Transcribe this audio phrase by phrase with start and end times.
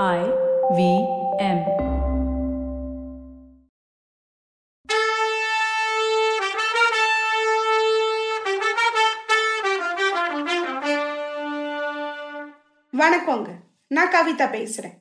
[0.00, 0.20] I
[0.76, 0.82] V
[1.38, 1.58] M.
[12.98, 13.50] வணக்கங்க.
[13.88, 14.96] நான் கவிதா பேசுறேன்.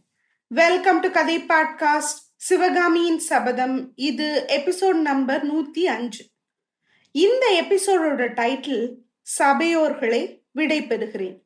[0.48, 6.26] வெல்கம் டு கதை பாட்காஸ்ட் சிவகாமியின் சபதம் இது எபிசோட் நம்பர் நூத்தி அஞ்சு.
[7.12, 8.96] இந்த எபிசோடோட டைட்டில்
[9.40, 11.40] சபையோர்களை விடை பெறுகிறேன்.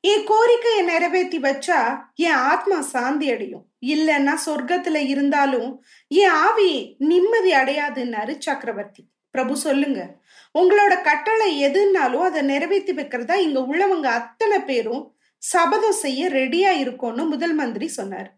[0.00, 3.64] என் கோரிக்கையை நிறைவேற்றி வச்சா என் ஆத்மா சாந்தி அடையும்.
[3.80, 9.04] இல்லைன்னா சொர்க்கத்துல இருந்தாலும் என் ஆவி நிம்மதி அடையாதுன்னாரு சக்கரவர்த்தி.
[9.30, 10.16] பிரபு சொல்லுங்க.
[10.58, 17.54] உங்களோட கட்டளை எதுனாலும் அதை நிறைவேற்றி வைக்கிறதா இங்க உள்ளவங்க அத்தனை பேரும் சபதம் செய்ய ரெடியா இருக்கும்னு முதல்
[17.54, 18.30] மந்திரி சொன்னார்.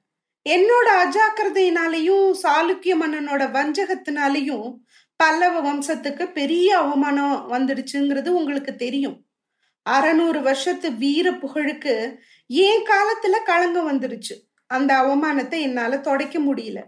[0.48, 4.68] என்னோட அஜாக்கிரதையினாலையும் சாளுக்கிய மன்னனோட வஞ்சகத்தினாலையும்
[5.16, 9.24] பல்லவ வம்சத்துக்கு பெரிய அவமானம் வந்துடுச்சுங்கிறது உங்களுக்கு தெரியும்.
[9.86, 11.94] அறநூறு வருஷத்து வீர புகழுக்கு
[12.46, 14.34] ஏன் காலத்துல களங்கம் வந்துருச்சு?
[14.66, 16.80] அந்த அவமானத்தை என்னால தொடைக்க முடியல.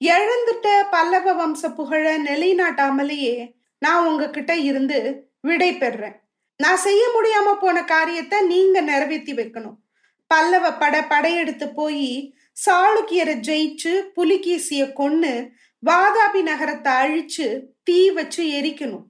[0.00, 3.36] இழந்துட்ட பல்லவ வம்ச புகழ நிலைநாட்டாமலேயே
[3.78, 4.98] நான் உங்ககிட்ட இருந்து
[5.40, 6.16] விடை பெறேன்
[6.56, 9.76] நான் செய்ய முடியாம போன காரியத்தை நீங்க நிறைவேற்றி வைக்கணும்.
[10.26, 12.08] பல்லவ பட படையெடுத்து போய்
[12.66, 15.32] சாளுக்கியரை ஜெயிச்சு புலிகேசிய கொன்னு
[15.82, 17.46] வாதாபி நகரத்தை அழிச்சு
[17.82, 19.04] தீ வச்சு எரிக்கணும்.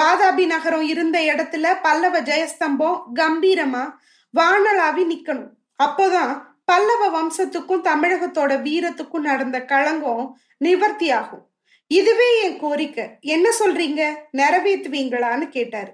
[0.00, 3.92] வாதாபி நகரம் இருந்த இடத்துல பல்லவ ஜெயஸ்தம்பம் கம்பீரமா
[4.40, 5.48] வானலாவி நிக்கணும்.
[5.82, 11.46] அப்போதான் பல்லவ வம்சத்துக்கும் தமிழகத்தோட வீரத்துக்கும் நடந்த களங்கம் நிவர்த்தி ஆகும்
[11.86, 13.10] இதுவே என் கோரிக்கை.
[13.20, 14.14] என்ன சொல்றீங்க?
[14.32, 15.92] நிறைவேற்றுவீங்களான்னு கேட்டாரு.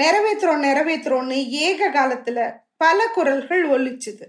[0.00, 4.24] நிறைவேற்றுறோம் நிறைவேற்றுறோம்னு ஏக காலத்துல பல குரல்கள் ஒலிச்சுது.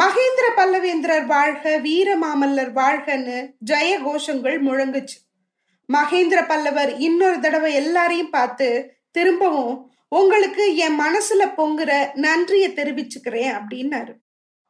[0.00, 5.25] மகேந்திர பல்லவேந்திரர் வாழ்க வீர மாமல்லர் வாழ்கன்னு ஜெய கோஷங்கள் முழங்குச்சு.
[5.94, 14.12] மகேந்திர பல்லவர் இன்னொரு தடவை எல்லாரையும் பார்த்து திரும்பவும் உங்களுக்கு என் மனசுல பொங்குற நன்றியை தெரிவிச்சுக்கிறேன் அப்படின்னாரு.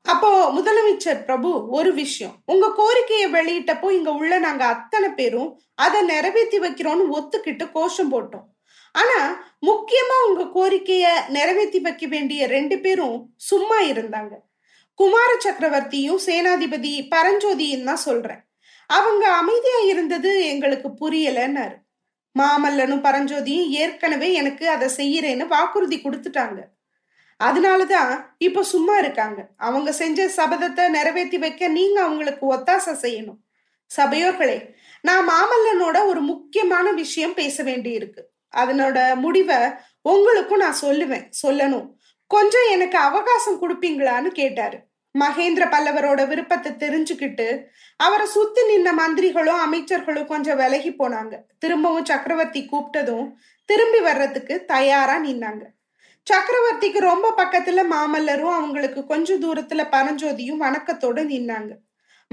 [0.03, 2.43] அப்போ முதலமைச்சர் பிரபு ஒரு விஷயம்.
[2.45, 8.47] உங்க கோரிக்கையை வெளியிட்டப்போ இங்க உள்ள நாங்க அத்தனை பேரும் அதை நிறைவேற்றி வைக்கிறோம்னு ஒத்துக்கிட்டு கோஷம் போட்டோம்.
[8.93, 14.35] ஆனா முக்கியமா உங்க கோரிக்கைய நிறைவேற்றி வைக்க வேண்டிய ரெண்டு பேரும் சும்மா இருந்தாங்க.
[14.95, 18.46] குமார சக்கரவர்த்தியும் சேனாதிபதி பரஞ்சோதியும் தான் சொல்றேன்.
[18.87, 21.75] அவங்க அமைதியா இருந்தது எங்களுக்கு புரியலன்னாரு.
[22.39, 26.59] மாமல்லனும் பரஞ்சோதியும் ஏற்கனவே எனக்கு அதை செய்யறேன்னு வாக்குறுதி கொடுத்துட்டாங்க.
[27.45, 29.49] அதனாலதான் இப்ப சும்மா இருக்காங்க.
[29.57, 33.39] அவங்க செஞ்ச சபதத்தை நிறைவேற்றி வைக்க நீங்க அவங்களுக்கு ஒத்தாசை செய்யணும்.
[33.97, 39.57] சபையோர்களே நான் மாமல்லனோட ஒரு முக்கியமான விஷயம் பேச வேண்டி இருக்கு அதனோட முடிவை
[40.03, 41.95] உங்களுக்கும் நான் சொல்லுவேன் சொல்லணும்.
[42.27, 44.86] கொஞ்சம் எனக்கு அவகாசம் கொடுப்பீங்களான்னு கேட்டாரு.
[45.19, 47.65] மகேந்திர பல்லவரோட விருப்பத்தை தெரிஞ்சுக்கிட்டு
[47.97, 51.35] அவரை சுத்தி நின்ன மந்திரிகளும் அமைச்சர்களும் கொஞ்சம் விலகி போனாங்க.
[51.59, 53.33] திரும்பவும் சக்கரவர்த்தி கூப்பிட்டதும்
[53.65, 55.65] திரும்பி வர்றதுக்கு தயாரா நின்னாங்க.
[56.27, 61.73] சக்கரவர்த்திக்கு ரொம்ப பக்கத்துல மாமல்லரும் அவங்களுக்கு கொஞ்சம் தூரத்துல பரஞ்சோதியும் வணக்கத்தோடு நின்னாங்க.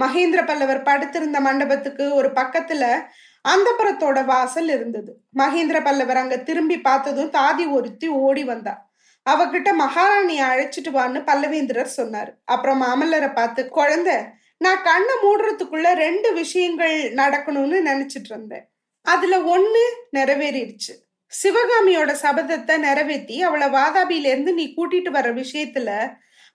[0.01, 3.01] மகேந்திர பல்லவர் படுத்திருந்த மண்டபத்துக்கு ஒரு பக்கத்துல
[3.49, 5.17] அந்தபுரத்தோட வாசல் இருந்தது.
[5.37, 8.91] மகேந்திர பல்லவர் அங்க திரும்பி பார்த்ததும் தாதி ஒருத்தி ஓடி வந்தா.
[9.29, 12.31] அவகிட்ட மகாராணியை அழைச்சிட்டு வான்னு பல்லவேந்திரர் சொன்னார்.
[12.45, 14.15] அப்புறம் மாமல்லரை பார்த்து குழந்தை
[14.57, 18.65] நான் கண்ணை மூடுறதுக்குள்ள ரெண்டு விஷயங்கள் நடக்கணும்னு நினைச்சிட்டு இருந்தேன்.
[19.01, 19.83] அதுல ஒண்ணு
[20.15, 20.93] நிறைவேறிடுச்சு.
[21.43, 25.89] சிவகாமியோட சபதத்தை நிறைவேற்றி அவளை வாதாபியில இருந்து நீ கூட்டிட்டு வர்ற விஷயத்துல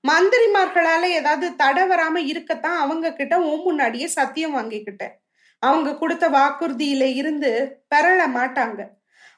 [0.04, 5.14] மந்திரிமார்களால ஏதாவது தடை வராம இருக்கத்தான் அவங்க கிட்ட உன் முன்னாடியே சத்தியம் வாங்கிக்கிட்டேன்.
[5.62, 7.50] அவங்க கொடுத்த வாக்குறுதியில இருந்து
[7.94, 8.80] பெறல மாட்டாங்க.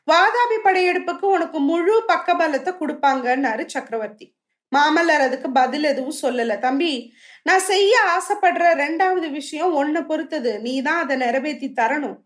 [0.06, 4.26] வாதாபி படையெடுப்புக்கு உனக்கு முழு பக்கபலத்தை கொடுப்பாங்கன்னாரு சக்கரவர்த்தி.
[4.76, 6.58] மாமல்லர் அதுக்கு பதில் எதுவும் சொல்லல.
[6.58, 7.12] தம்பி
[7.42, 10.60] நான் செய்ய ஆசைப்படுற ரெண்டாவது விஷயம் ஒன்ன பொறுத்தது.
[10.60, 12.18] நீ தான் அதை நிறைவேற்றி தரணும்.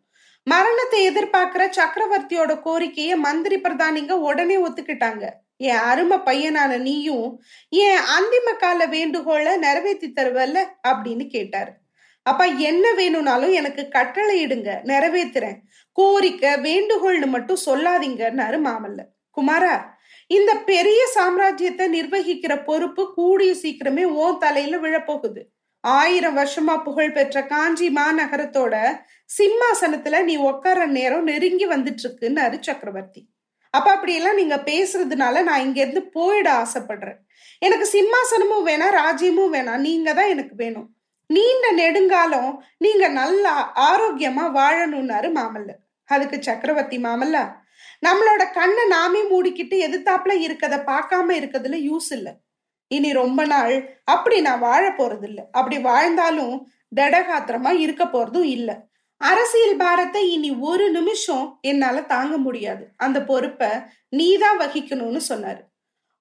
[0.43, 5.25] மரணத்தை எதிர்பார்க்கிற சக்கரவர்த்தியோட கோரிக்கையை மந்திரி பிரதானிங்க உடனே ஒத்துக்கிட்டாங்க.
[5.57, 7.29] என் அருமை பையனான நீயும்
[7.69, 10.59] என் அந்திம கால வேண்டுகோளை நிறைவேற்றி தருவல்ல?
[10.89, 11.73] அப்படின்னு கேட்டாரு.
[12.27, 15.59] அப்பா என்ன வேணும்னாலும் எனக்கு கட்டளை இடுங்க நிறைவேத்துறேன்.
[15.99, 19.01] கோரிக்கை வேண்டுகோள்னு மட்டும் சொல்லாதீங்கன்னாரு மாமல்ல
[19.37, 19.75] குமாரா
[20.31, 25.43] இந்த பெரிய சாம்ராஜ்யத்தை நிர்வகிக்கிற பொறுப்பு கூடிய சீக்கிரமே ஓ தலையில விழப்போகுது.
[25.85, 28.75] ஆயிரம் வருஷமா புகழ் பெற்ற காஞ்சி மாநகரத்தோட
[29.31, 33.23] சிம்மாசனத்துல நீ உட்கார நேரம் நெருங்கி வந்துட்டு இருக்குன்னாரு சக்கரவர்த்தி.
[33.71, 37.19] அப்ப அப்படியெல்லாம் நீங்க பேசுறதுனால நான் இங்க இருந்து போயிட ஆசைப்படுறேன்.
[37.59, 40.89] எனக்கு சிம்மாசனமும் வேணாம் ராஜ்யமும் வேணாம் நீங்க தான் எனக்கு வேணும்.
[41.35, 42.53] நீண்ட நெடுங்காலம்
[42.85, 43.55] நீங்க நல்லா
[43.89, 45.73] ஆரோக்கியமா வாழணும்னாரு மாமல்ல
[46.09, 47.39] அதுக்கு சக்கரவர்த்தி மாமல்ல
[48.07, 52.33] நம்மளோட கண்ணை நாமே மூடிக்கிட்டு எதிர்த்தாப்புல இருக்கத பார்க்காம இருக்கிறதுல யூஸ் இல்லை.
[52.91, 56.57] இனி ரொம்ப நாள் அப்படி நான் வாழ போறது இல்லை அப்படி வாழ்ந்தாலும்
[56.93, 58.75] தடகாத்திரமா இருக்க போறதும் இல்லை.
[59.21, 62.85] அரசியல் பாரத்தை இனி ஒரு நிமிஷம் என்னால தாங்க முடியாது.
[62.97, 63.71] அந்த பொறுப்பை
[64.19, 65.63] நீதான் வகிக்கணும்னு சொன்னாரு.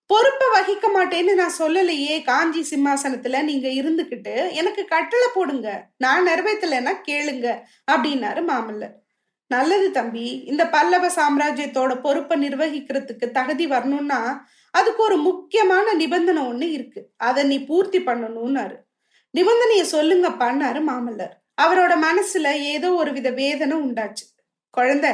[0.05, 7.61] பொறுப்பை வகிக்க மாட்டேன்னு நான் சொல்லலையே காஞ்சி சிம்மாசனத்துல நீங்க இருந்துகிட்டு எனக்கு கட்டளை போடுங்க நான் நிறைவேற்றலைன்னா கேளுங்க
[7.91, 8.93] அப்படின்னாரு மாமல்லர்.
[9.47, 17.09] நல்லது தம்பி இந்த பல்லவ சாம்ராஜ்யத்தோட பொறுப்பை நிர்வகிக்கிறதுக்கு தகுதி வரணும்னா அதுக்கு ஒரு முக்கியமான நிபந்தனை ஒண்ணு இருக்கு.
[17.17, 18.75] அதை நீ பூர்த்தி பண்ணணும்னாரு.
[19.37, 21.33] நிபந்தனைய சொல்லுங்க பண்ணாரு மாமல்லர்.
[21.61, 24.25] அவரோட மனசுல ஏதோ ஒரு வித வேதனை உண்டாச்சு.
[24.69, 25.11] குழந்தை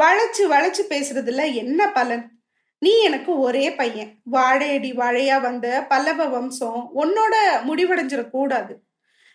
[0.00, 2.35] வளைச்சு வளைச்சு பேசுறதுல என்ன பலன்?
[2.78, 4.18] நீ எனக்கு ஒரே பையன்.
[4.24, 7.34] வாழையடி வாழையா வந்த பல்லவ வம்சம் உன்னோட
[7.68, 8.74] முடிவடைஞ்சிடக்கூடாது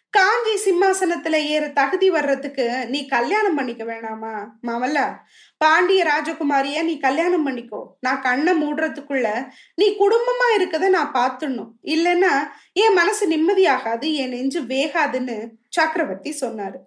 [0.09, 4.33] காஞ்சி சிம்மாசனத்துல ஏற தகுதி வர்றதுக்கு நீ கல்யாணம் பண்ணிக்க வேணாமா?
[4.67, 5.15] மாமல்லா
[5.57, 7.81] பாண்டிய ராஜகுமாரிய நீ கல்யாணம் பண்ணிக்கோ.
[7.99, 11.71] நான் கண்ணை மூடுறதுக்குள்ள நீ குடும்பமா இருக்கத நான் பார்த்துடணும்.
[11.83, 12.33] இல்லைன்னா
[12.73, 16.79] என் மனசு நிம்மதியாகாது என் நெஞ்சு வேகாதுன்னு சக்கரவர்த்தி சொன்னாரு.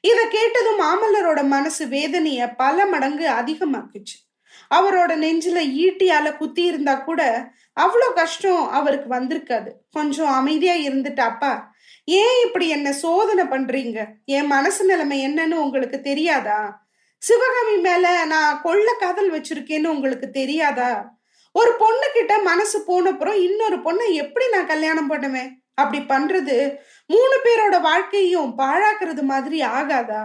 [0.00, 4.16] இத கேட்டதும் மாமல்லரோட மனசு வேதனைய பல மடங்கு அதிகமாக்குச்சு.
[4.74, 7.50] அவரோட நெஞ்சில ஈட்டியால குத்தி இருந்தா கூட
[7.80, 9.70] அவ்வளோ கஷ்டம் அவருக்கு வந்திருக்காது.
[9.92, 11.62] கொஞ்சம் அமைதியா இருந்துட்டாப்பா
[12.04, 14.06] ஏன் இப்படி என்ன சோதனை பண்றீங்க?
[14.24, 16.84] என் மனசு நிலைமை என்னன்னு உங்களுக்கு தெரியாதா?
[17.18, 21.14] சிவகாமி மேல நான் கொள்ள காதல் வச்சிருக்கேன்னு உங்களுக்கு தெரியாதா?
[21.52, 25.62] ஒரு பொண்ணு கிட்ட மனசு போனப்புறம் இன்னொரு பொண்ணை எப்படி நான் கல்யாணம் பண்ணுவேன்?
[25.74, 26.76] அப்படி பண்றது
[27.06, 30.24] மூணு பேரோட வாழ்க்கையும் பாழாக்குறது மாதிரி ஆகாதா?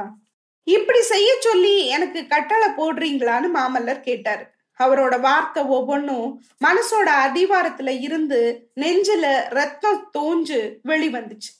[0.63, 4.43] இப்படி செய்ய சொல்லி எனக்கு கட்டளை போடுறீங்களான்னு மாமல்லர் கேட்டாரு.
[4.79, 6.29] அவரோட வார்த்தை ஒவ்வொன்றும்
[6.63, 8.39] மனசோட அடிவாரத்துல இருந்து
[8.81, 11.51] நெஞ்சில ரத்தம் தோஞ்சு வெளிவந்துச்சு.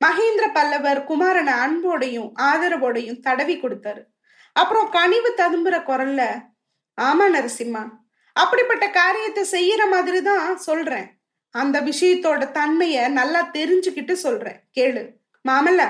[0.00, 4.02] மகேந்திர பல்லவர் குமாரனை அன்போடையும் ஆதரவோடையும் தடவி கொடுத்தாரு.
[4.52, 6.22] அப்புறம் கனிவு ததும்புற குரல்ல
[6.98, 7.84] ஆமா நரசிம்மா
[8.32, 11.06] அப்படிப்பட்ட காரியத்தை செய்யற மாதிரி தான் சொல்றேன்.
[11.54, 14.58] அந்த விஷயத்தோட தன்மைய நல்லா தெரிஞ்சுக்கிட்டு சொல்றேன்.
[14.78, 15.02] கேளு
[15.44, 15.88] மாமல்லா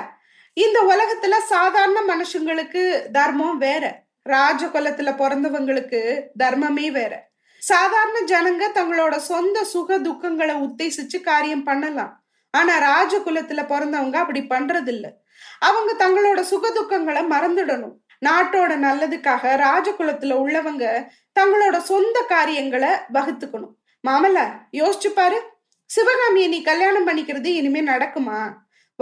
[0.58, 4.02] இந்த உலகத்துல சாதாரண மனுஷங்களுக்கு தர்மம் வேற.
[4.22, 6.00] ராஜ குலத்துல பிறந்தவங்களுக்கு
[6.44, 7.28] தர்மமே வேற.
[7.58, 12.24] சாதாரண ஜனங்க தங்களோட சொந்த சுக துக்கங்களை உத்தேசிச்சு காரியம் பண்ணலாம்.
[12.50, 15.12] ஆனா ராஜ குலத்துல பிறந்தவங்க அப்படி பண்றது இல்ல
[15.58, 17.96] அவங்க தங்களோட சுக துக்கங்களை மறந்துடணும்.
[18.26, 21.06] நாட்டோட நல்லதுக்காக ராஜகுலத்துல உள்ளவங்க
[21.40, 23.74] தங்களோட சொந்த காரியங்களை வகுத்துக்கணும்.
[24.08, 24.38] மாமல்ல
[24.72, 25.40] யோசிச்சு பாரு.
[25.86, 28.52] சிவகாமியை நீ கல்யாணம் பண்ணிக்கிறது இனிமே நடக்குமா?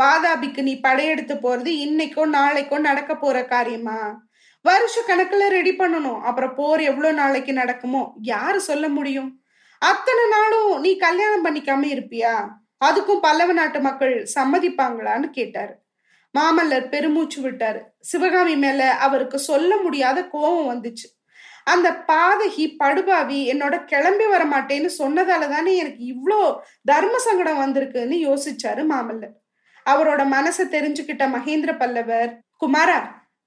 [0.03, 4.25] வாதாபிக்கு நீ படையெடுத்து போறது இன்னைக்கோ நாளைக்கோ நடக்க போற காரியமா?
[4.61, 6.21] வருஷ கணக்குல ரெடி பண்ணணும்.
[6.21, 8.13] அப்புறம் போர் எவ்வளவு நாளைக்கு நடக்குமோ?
[8.21, 9.31] யாரு சொல்ல முடியும்?
[9.79, 12.35] அத்தனை நாளும் நீ கல்யாணம் பண்ணிக்காம இருப்பியா?
[12.85, 15.75] அதுக்கும் பல்லவ நாட்டு மக்கள் சம்மதிப்பாங்களான்னு கேட்டாரு.
[16.35, 17.81] மாமல்லர் பெருமூச்சு விட்டாரு.
[18.01, 21.07] சிவகாமி மேல அவருக்கு சொல்ல முடியாத கோபம் வந்துச்சு.
[21.65, 26.41] அந்த பாதகி படுபாவி என்னோட கிளம்பி வர மாட்டேன்னு சொன்னதால தானே எனக்கு இவ்வளோ
[26.85, 29.35] தர்ம சங்கடம் வந்திருக்குன்னு யோசிச்சாரு மாமல்லர்.
[29.91, 32.99] அவரோட மனசை தெரிஞ்சுக்கிட்ட மகேந்திர பல்லவர் குமாரா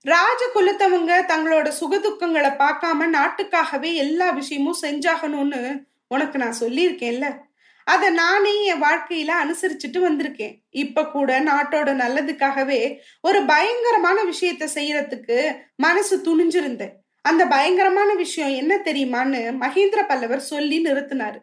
[0.01, 7.37] ராஜ குலத்தவங்க தங்களோட சுகதுக்கங்களை பார்க்காம நாட்டுக்காகவே எல்லா விஷயமும் செஞ்சாகணும்னு உனக்கு நான் சொல்லியிருக்கேன்ல.
[7.83, 10.55] அதை நானே என் வாழ்க்கையில அனுசரிச்சுட்டு வந்திருக்கேன்.
[10.69, 16.93] இப்ப கூட நாட்டோட நல்லதுக்காகவே ஒரு பயங்கரமான விஷயத்த செய்யறதுக்கு மனசு துணிஞ்சிருந்தேன்.
[17.21, 21.39] அந்த பயங்கரமான விஷயம் என்ன தெரியுமான்னு மகேந்திர பல்லவர் சொல்லி நிறுத்தினாரு.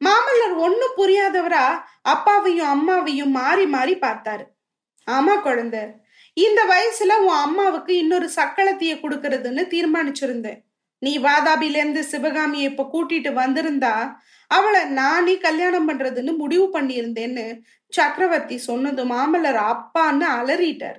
[0.00, 1.64] மாமல்லர் ஒன்னும் புரியாதவரா
[2.02, 4.44] அப்பாவையும் அம்மாவையும் மாறி மாறி பார்த்தாரு.
[5.08, 5.82] ஆமா குழந்தை
[6.36, 10.60] இந்த வயசுல உன் அம்மாவுக்கு இன்னொரு சக்களத்திய கொடுக்கறதுன்னு தீர்மானிச்சிருந்தேன்.
[10.98, 13.94] நீ வாதாபில இருந்து சிவகாமியை இப்ப கூட்டிட்டு வந்திருந்தா
[14.50, 17.44] அவளை நானே கல்யாணம் பண்றதுன்னு முடிவு பண்ணியிருந்தேன்னு
[17.92, 20.98] சக்கரவர்த்தி சொன்னது மாமல்லர் அப்பான்னு அலறிட்டார்.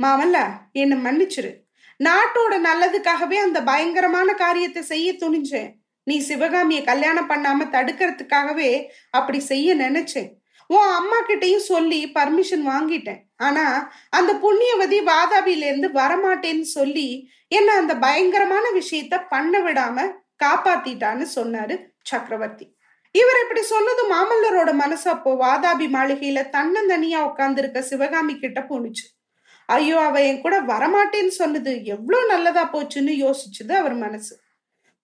[0.00, 0.38] மாமல்ல
[0.72, 1.52] என்ன மன்னிச்சிரு.
[2.00, 5.70] நாட்டோட நல்லதுக்காகவே அந்த பயங்கரமான காரியத்தை செய்ய துணிஞ்சேன்.
[6.06, 8.70] நீ சிவகாமிய கல்யாணம் பண்ணாம தடுக்கிறதுக்காகவே
[9.18, 10.30] அப்படி செய்ய நினைச்சேன்.
[10.70, 13.20] உன் அம்மா கிட்டையும் சொல்லி பர்மிஷன் வாங்கிட்டேன்.
[13.46, 13.64] ஆனா
[14.18, 17.08] அந்த புண்ணியவதி வாதாபில இருந்து வரமாட்டேன்னு சொல்லி
[17.58, 20.06] என்ன அந்த பயங்கரமான விஷயத்த பண்ண விடாம
[20.44, 21.74] காப்பாத்திட்டான்னு சொன்னாரு
[22.10, 22.66] சக்கரவர்த்தி.
[23.14, 29.04] இவர் இப்படி சொன்னது மாமல்லரோட மனசு அப்போ வாதாபி மாளிகையில தன்னந்தனியா உட்கார்ந்துருக்க சிவகாமி கிட்ட போனுச்சு
[29.68, 34.34] ஐயோ அவ என் கூட வரமாட்டேன்னு சொன்னது எவ்வளவு நல்லதா போச்சுன்னு யோசிச்சுது அவர் மனசு.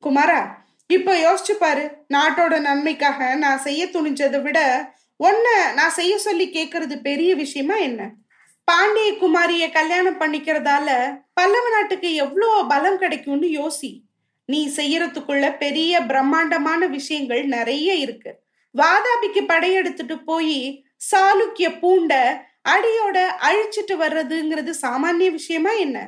[0.03, 0.41] குமாரா
[0.95, 1.83] இப்போ யோசிச்சு பாரு
[2.15, 4.59] நாட்டோட நன்மைக்காக நான் செய்ய துணிஞ்சதை விட
[5.21, 8.01] ஒன்ன நான் செய்ய சொல்லி கேக்குறது பெரிய விஷயமா என்ன?
[8.65, 10.89] பாண்டிய குமாரிய கல்யாணம் பண்ணிக்கிறதால
[11.35, 13.91] பல்லவ நாட்டுக்கு எவ்வளோ பலம் கிடைக்கும்னு யோசி.
[14.49, 18.33] நீ செய்யறதுக்குள்ள பெரிய பிரம்மாண்டமான விஷயங்கள் நிறைய இருக்கு.
[18.75, 20.59] வாதாபிக்கு படையெடுத்துட்டு போய்
[21.11, 22.13] சாளுக்கிய பூண்ட
[22.69, 23.19] அடியோட
[23.49, 25.99] அழிச்சிட்டு வர்றதுங்கிறது சாமானிய விஷயமா என்ன?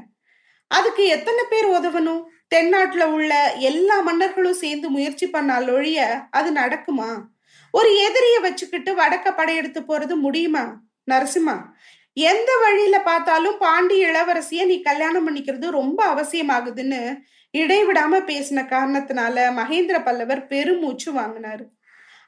[0.70, 2.22] அதுக்கு எத்தனை பேர் உதவணும்?
[2.52, 7.10] தென்னாட்டுல உள்ள எல்லா மன்னர்களும் சேர்ந்து முயற்சி பண்ணால் ஒழிய அது நடக்குமா?
[7.70, 10.80] ஒரு எதிரிய வச்சுக்கிட்டு வடக்க படையெடுத்து போறது முடியுமா?
[11.10, 11.56] நரசிம்மா
[12.12, 17.16] எந்த வழியில பார்த்தாலும் பாண்டி இளவரசிய நீ கல்யாணம் பண்ணிக்கிறது ரொம்ப அவசியமாகுதுன்னு
[17.58, 21.64] இடைவிடாம பேசின காரணத்தினால மகேந்திர பல்லவர் பெருமூச்சு வாங்கினாரு.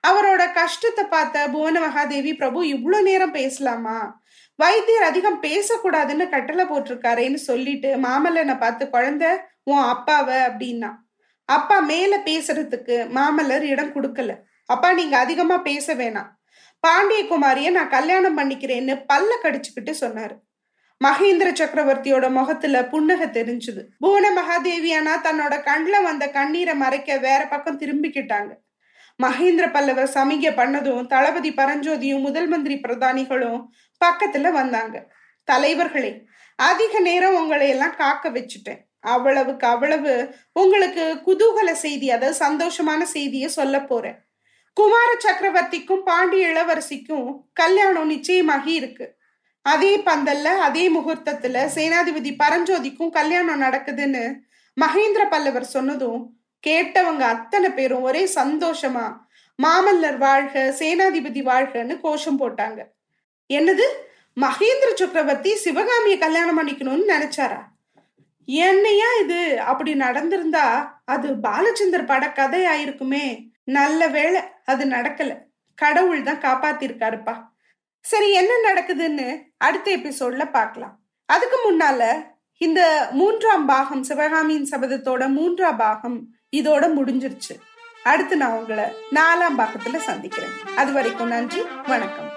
[0.07, 4.24] அவரோட கஷ்டத்தை பார்த்த புவன மகாதேவி பிரபு இவ்வளவு நேரம் பேசலாமா?
[4.57, 9.29] வைத்தியர் அதிகம் பேசக்கூடாதுன்னு கட்டளை போட்டிருக்காரேன்னு சொல்லிட்டு மாமல்லனை பார்த்து குழந்தை
[9.63, 10.29] உன் அப்பாவ?
[10.51, 10.95] அப்படின்னா.
[11.45, 14.37] அப்பா மேல பேசுறதுக்கு மாமல்லர் இடம் கொடுக்கல.
[14.67, 16.31] அப்பா நீங்க அதிகமா பேச வேணாம்.
[16.87, 20.37] பாண்டியகுமாரிய நான் கல்யாணம் பண்ணிக்கிறேன்னு பல்ல கடிச்சுக்கிட்டு சொன்னாரு.
[21.05, 23.85] மகேந்திர சக்கரவர்த்தியோட முகத்துல புன்னக தெரிஞ்சுது.
[23.99, 28.49] புவன மகாதேவியானா தன்னோட கண்ல வந்த கண்ணீரை மறைக்க வேற பக்கம் திரும்பிக்கிட்டாங்க.
[29.23, 33.61] மகேந்திர பல்லவர் சமிகை பண்ணதும் தளபதி பரஞ்சோதியும் முதல் மந்திரி பிரதானிகளும்
[34.05, 34.97] பக்கத்துல வந்தாங்க.
[35.49, 36.13] தலைவர்களே
[36.59, 38.81] அதிக நேரம் உங்களை எல்லாம் காக்க வச்சுட்டேன்.
[39.01, 40.13] அவ்வளவுக்கு அவ்வளவு
[40.53, 44.19] உங்களுக்கு குதூகல செய்தி அதாவது சந்தோஷமான செய்தியை சொல்ல போறேன்.
[44.77, 49.07] குமார சக்கரவர்த்திக்கும் பாண்டிய இளவரசிக்கும் கல்யாணம் நிச்சயமாகி இருக்கு.
[49.63, 54.25] அதே பந்தல்ல அதே முகூர்த்தத்துல சேனாதிபதி பரஞ்சோதிக்கும் கல்யாணம் நடக்குதுன்னு
[54.77, 56.21] மகேந்திர பல்லவர் சொன்னதும்
[56.67, 59.23] கேட்டவங்க அத்தனை பேரும் ஒரே சந்தோஷமா
[59.63, 62.81] மாமல்லர் வாழ்க சேனாதிபதி வாழ்கன்னு கோஷம் போட்டாங்க.
[63.53, 63.87] என்னது?
[64.41, 67.61] மகேந்திர சக்கரவர்த்தி சிவகாமியை கல்யாணம் பண்ணிக்கணும்னு நினைச்சாரா?
[68.45, 69.61] என்னையா இது?
[69.61, 73.51] அப்படி நடந்திருந்தா அது பாலச்சந்தர் பட கதையாயிருக்குமே.
[73.65, 75.37] நல்ல வேலை அது நடக்கல.
[75.75, 77.43] கடவுள் தான் காப்பாத்திருக்காருப்பா.
[78.01, 80.99] சரி என்ன நடக்குதுன்னு அடுத்த எபிசோட்ல பார்க்கலாம்.
[81.27, 87.55] அதுக்கு முன்னால இந்த மூன்றாம் பாகம் சிவகாமியின் சபதத்தோட மூன்றாம் பாகம் இதோட முடிஞ்சிருச்சு.
[88.03, 90.51] அடுத்து நான் உங்களை நாலாம் பாகத்துல சந்திக்கிறேன்.
[90.77, 92.34] அது வரைக்கும் நன்றி வணக்கம்.